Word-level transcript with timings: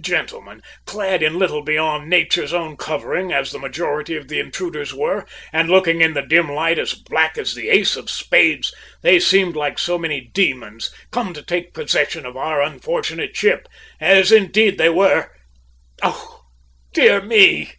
gentlemen, 0.00 0.62
clad 0.86 1.24
in 1.24 1.36
little 1.40 1.60
beyond 1.62 2.08
Nature's 2.08 2.52
own 2.54 2.76
covering, 2.76 3.32
as 3.32 3.50
the 3.50 3.58
majority 3.58 4.14
of 4.14 4.28
the 4.28 4.38
intruders 4.38 4.94
were, 4.94 5.26
and 5.52 5.68
looking 5.68 6.00
in 6.00 6.14
the 6.14 6.22
dim 6.22 6.48
light 6.52 6.78
as 6.78 6.94
black 6.94 7.36
as 7.36 7.56
the 7.56 7.68
ace 7.68 7.96
of 7.96 8.08
spades, 8.08 8.72
they 9.00 9.18
seemed 9.18 9.56
like 9.56 9.80
so 9.80 9.98
many 9.98 10.30
demons, 10.34 10.94
come 11.10 11.34
to 11.34 11.42
take 11.42 11.74
possession 11.74 12.24
of 12.24 12.36
our 12.36 12.62
unfortunate 12.62 13.34
ship 13.36 13.66
as 13.98 14.30
indeed 14.30 14.78
they 14.78 14.88
were. 14.88 15.32
Oh 16.00 16.42
dear 16.92 17.20
me!" 17.20 17.72